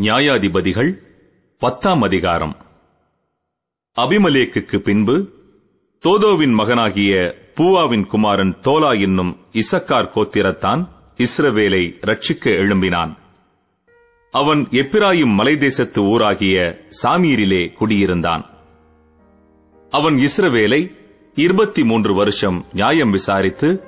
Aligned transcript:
நியாயாதிபதிகள் 0.00 0.94
பத்தாம் 1.58 2.02
அதிகாரம். 2.02 2.56
அபிமலேக்குக்கு 3.96 4.78
பின்பு 4.78 5.28
தோதோவின் 6.04 6.52
மகனாகிய 6.52 7.34
பூவாவின் 7.54 8.06
குமாரன் 8.06 8.56
தோலா 8.60 9.00
என்னும் 9.00 9.36
இசக்கார் 9.52 10.10
கோத்திரத்தான் 10.14 10.88
இஸ்ரவேலை 11.16 11.90
ரட்சிக்க 12.00 12.44
எழும்பினான். 12.44 13.16
அவன் 14.30 14.68
எப்பிராயும் 14.70 15.34
மலைதேசத்து 15.38 16.00
ஊராகிய 16.04 16.80
சாமீரிலே 17.02 17.72
குடியிருந்தான். 17.72 18.44
அவன் 19.90 20.14
இஸ்ரவேலை 20.14 20.96
இருபத்தி 21.34 21.84
மூன்று 21.84 22.14
வருஷம் 22.14 22.64
நியாயம் 22.72 23.10
விசாரித்து 23.10 23.84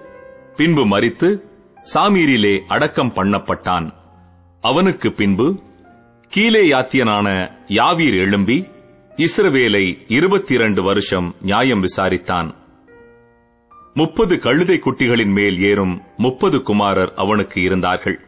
பின்பு 0.56 0.86
மறித்து 0.86 1.42
சாமீரிலே 1.94 2.58
அடக்கம் 2.68 3.12
பண்ணப்பட்டான். 3.14 3.92
அவனுக்கு 4.60 5.12
பின்பு 5.12 5.68
கீழே 6.30 6.70
யாத்தியனான 6.70 7.50
யாவீர் 7.66 8.20
எழும்பி 8.20 8.68
இஸ்ரவேலை 9.16 10.02
இருபத்தி 10.08 10.54
இரண்டு 10.54 10.82
வருஷம் 10.82 11.34
நியாயம் 11.40 11.82
விசாரித்தான். 11.82 12.54
முப்பது 13.94 14.38
கழுதை 14.38 14.78
குட்டிகளின் 14.78 15.32
மேல் 15.32 15.58
ஏறும் 15.58 16.02
முப்பது 16.16 16.62
குமாரர் 16.62 17.12
அவனுக்கு 17.16 17.62
இருந்தார்கள். 17.62 18.20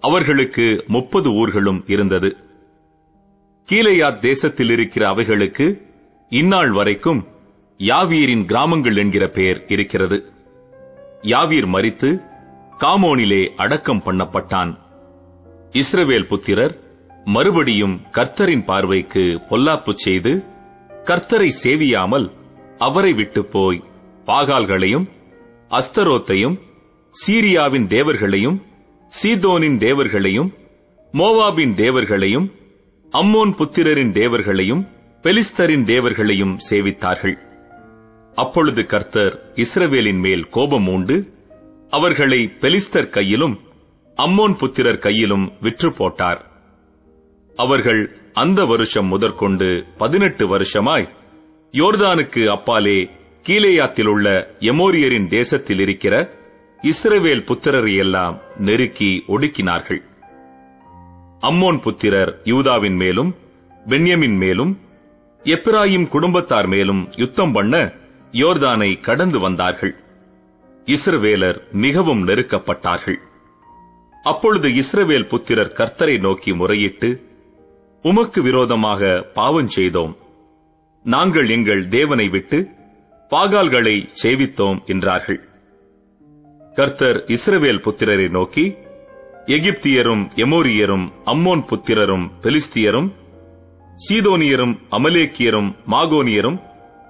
அவர்களுக்கு 0.00 0.84
முப்பது 0.86 1.30
ஊர்களும் 1.30 1.82
இருந்தது. 1.86 2.36
கீலேயாத் 3.72 4.18
தேசத்தில் 4.18 4.70
இருக்கிற 4.70 5.08
அவைகளுக்கு 5.08 5.86
இந்நாள் 6.28 6.70
வரைக்கும் 6.70 7.26
யாவீரின் 7.78 8.44
கிராமங்கள் 8.44 8.96
என்கிற 8.96 9.28
பெயர் 9.28 9.64
இருக்கிறது. 9.66 10.24
யாவீர் 11.22 11.66
மரித்து 11.66 12.20
காமோனிலே 12.78 13.54
அடக்கம் 13.54 14.02
பண்ணப்பட்டான். 14.04 14.86
இஸ்ரவேல் 15.72 16.26
புத்திரர் 16.26 16.86
மறுபடியும் 17.34 18.00
கர்த்தரின் 18.10 18.64
பார்வைக்கு 18.64 19.40
பொல்லாப்பு 19.48 19.92
செய்து 19.94 20.32
கர்த்தரை 20.90 21.50
சேவியாமல் 21.62 22.30
அவரை 22.78 23.12
விட்டு 23.12 23.46
போய் 23.46 23.82
பாகால்களையும் 24.26 25.06
அஸ்தரோத்தையும் 25.70 26.56
சீரியாவின் 27.14 27.86
தேவர்களையும் 27.86 28.58
சீதோனின் 29.22 29.78
தேவர்களையும் 29.78 30.50
மோவாபின் 31.12 31.74
தேவர்களையும் 31.74 32.48
அம்மோன் 33.12 33.52
புத்திரரின் 33.54 34.12
தேவர்களையும் 34.12 34.82
பெலிஸ்தரின் 35.22 35.84
தேவர்களையும் 35.84 36.58
சேவித்தார்கள். 36.70 37.36
அப்பொழுது 38.34 38.86
கர்த்தர் 38.86 39.52
இஸ்ரவேலின் 39.54 40.20
மேல் 40.20 40.48
கோபம் 40.48 40.88
உண்டு 40.88 41.16
அவர்களை 41.90 42.40
பெலிஸ்தர் 42.60 43.08
கையிலும் 43.08 43.56
அம்மோன் 44.16 44.56
புத்திரர் 44.56 44.98
கையிலும் 44.98 45.52
விற்று 45.60 45.92
போட்டார். 45.92 46.47
அவர்கள் 47.58 48.16
அந்த 48.32 48.64
வருஷம் 48.64 49.06
முதற்கொண்டு 49.06 49.84
பதினெட்டு 49.96 50.48
வருஷமாய் 50.48 51.08
யோர்தானுக்கு 51.72 52.46
அப்பாலே 52.46 53.10
கீழேயாத்தில் 53.42 54.06
உள்ள 54.06 54.50
எமோரியரின் 54.60 55.26
தேசத்தில் 55.26 55.78
இருக்கிற 55.78 56.14
இஸ்ரவேல் 56.82 57.44
புத்திரரை 57.44 57.96
எல்லாம் 57.96 58.40
நெருக்கி 58.58 59.24
ஒடுக்கினார்கள். 59.28 60.02
அம்மோன் 61.40 61.80
புத்திரர் 61.80 62.40
யூதாவின் 62.44 62.94
மேலும் 62.94 63.34
பென்யமின் 63.86 64.36
மேலும் 64.36 64.78
எப்ராயிம் 65.44 66.08
குடும்பத்தார் 66.08 66.66
மேலும் 66.66 67.08
யுத்தம் 67.16 67.52
பண்ண 67.52 67.92
யோர்தானை 68.32 69.00
கடந்து 69.00 69.40
வந்தார்கள். 69.40 69.94
இஸ்ரவேலர் 70.86 71.58
மிகவும் 71.72 72.26
நெருக்கப்பட்டார்கள். 72.28 73.18
அப்பொழுது 74.22 74.68
இஸ்ரவேல் 74.68 75.28
புத்திரர் 75.28 75.74
கர்த்தரை 75.76 76.20
நோக்கி 76.20 76.52
முறையிட்டு 76.52 77.26
உமக்கு 78.04 78.42
விரோதமாக 78.42 79.22
பாவம் 79.34 79.66
செய்தோம். 79.66 80.16
நாங்கள் 81.04 81.48
எங்கள் 81.48 81.88
தேவனை 81.88 82.28
விட்டு 82.28 82.58
பாகால்களை 83.30 84.08
சேவித்தோம் 84.22 84.84
என்றார்கள். 84.84 85.40
கர்த்தர் 86.74 87.24
இஸ்ரவேல் 87.26 87.80
புத்திரரை 87.80 88.28
நோக்கி 88.28 88.64
எகிப்தியரும் 89.46 90.30
எமோரியரும் 90.34 91.06
அம்மோன் 91.24 91.64
புத்திரரும் 91.64 92.26
பெலிஸ்தியரும் 92.42 93.08
சீதோனியரும் 93.98 94.74
அமலேக்கியரும் 94.90 95.70
மாகோனியரும் 95.86 96.58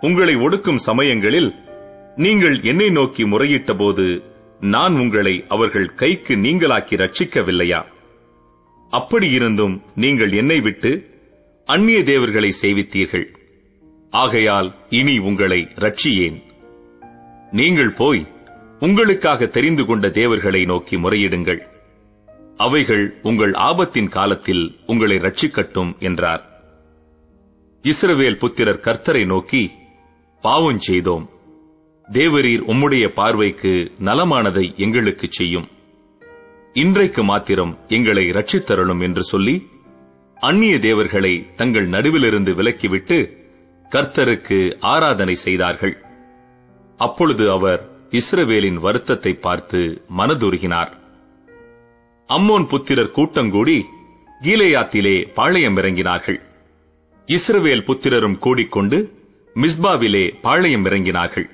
உங்களை 0.01 0.35
ஒடுக்கும் 0.35 0.77
சமயங்களில் 0.77 1.51
நீங்கள் 2.17 2.61
என்னை 2.61 2.91
நோக்கி 2.91 3.25
முறையிட்டபோது 3.25 4.07
நான் 4.61 4.95
உங்களை 4.99 5.45
அவர்கள் 5.49 5.95
கைக்கு 5.95 6.37
நீங்களாக்கி 6.37 6.97
ரட்சிக்கவில்லையா 6.97 7.81
அப்படியிருந்தும் 8.91 9.83
நீங்கள் 9.95 10.31
என்னை 10.31 10.61
விட்டு 10.61 10.91
அந்நிய 11.65 12.03
தேவர்களை 12.03 12.53
சேவித்தீர்கள். 12.63 13.27
ஆகையால் 14.11 14.75
இனி 14.89 15.19
உங்களை 15.19 15.59
ரட்சியேன் 15.75 16.39
நீங்கள் 17.51 17.93
போய் 17.93 18.27
உங்களுக்காக 18.81 19.47
தெரிந்து 19.47 19.85
கொண்ட 19.87 20.11
தேவர்களை 20.11 20.65
நோக்கி 20.65 20.97
முறையிடுங்கள். 20.97 21.61
அவைகள் 22.57 23.19
உங்கள் 23.23 23.51
ஆபத்தின் 23.51 24.09
காலத்தில் 24.09 24.65
உங்களை 24.87 25.17
ரட்சிக்கட்டும் 25.17 25.99
என்றார். 25.99 26.43
இஸ்ரவேல் 27.85 28.39
புத்திரர் 28.39 28.85
கர்த்தரை 28.85 29.27
நோக்கி 29.27 29.71
பாவம் 30.41 30.79
செய்தோம் 30.79 31.31
தேவரீர் 32.09 32.63
உம்முடைய 32.67 33.09
பார்வைக்கு 33.09 33.93
நலமானதை 33.99 34.77
எங்களுக்கு 34.77 35.27
செய்யும். 35.31 35.69
இன்றைக்கு 36.75 37.23
மாத்திரம் 37.25 37.79
எங்களை 37.89 38.25
ரட்சித்தரணும் 38.29 39.03
என்று 39.03 39.23
சொல்லி 39.23 39.55
அந்நிய 40.37 40.79
தேவர்களை 40.79 41.33
தங்கள் 41.57 41.89
நடுவிலிருந்து 41.89 42.53
விலக்கிவிட்டு 42.55 43.19
கர்த்தருக்கு 43.93 44.59
ஆராதனை 44.79 45.35
செய்தார்கள். 45.35 45.95
அப்பொழுது 47.01 47.51
அவர் 47.51 47.81
இஸ்ரவேலின் 48.11 48.75
வருத்தத்தை 48.75 49.33
பார்த்து 49.33 49.81
மனதுருகினார். 50.17 50.93
அம்மோன் 52.29 52.67
புத்திரர் 52.67 53.15
கூட்டங்கூடி 53.17 53.79
கீலேயாத்திலே 54.41 55.17
பாளையம் 55.33 55.77
இறங்கினார்கள் 55.77 56.39
இஸ்ரவேல் 57.29 57.87
புத்திரரும் 57.87 58.39
கூடிக்கொண்டு 58.39 58.99
மிஸ்பாவிலே 59.57 60.25
பாளையம் 60.41 60.85
இறங்கினார்கள் 60.85 61.49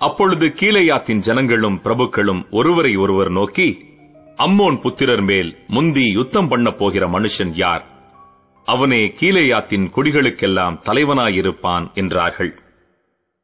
அப்பொழுது 0.00 0.46
கீழையாத்தின் 0.60 1.18
ஜனங்களும் 1.18 1.78
பிரபுக்களும் 1.84 2.42
ஒருவரை 2.50 2.96
ஒருவர் 2.96 3.30
நோக்கி 3.30 3.68
அம்மோன் 4.38 4.80
புத்திரர் 4.80 5.20
மேல் 5.20 5.56
முந்தி 5.68 6.12
யுத்தம் 6.12 6.48
பண்ணப் 6.48 6.78
போகிற 6.78 7.08
மனுஷன் 7.08 7.50
யார்? 7.52 7.84
அவனே 8.64 9.12
கீழேயாத்தின் 9.20 9.88
குடிகளுக்கெல்லாம் 9.96 10.78
தலைவனாயிருப்பான் 10.86 11.92
என்றார்கள். 11.94 12.58